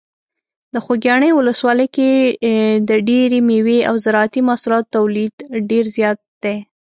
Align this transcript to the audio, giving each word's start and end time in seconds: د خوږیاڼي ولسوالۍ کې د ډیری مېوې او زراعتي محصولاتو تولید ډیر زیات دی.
د 0.73 0.75
خوږیاڼي 0.85 1.29
ولسوالۍ 1.33 1.87
کې 1.95 2.09
د 2.89 2.91
ډیری 3.07 3.39
مېوې 3.49 3.79
او 3.89 3.95
زراعتي 4.05 4.41
محصولاتو 4.47 4.91
تولید 4.97 5.35
ډیر 5.69 5.85
زیات 5.95 6.19
دی. 6.43 6.57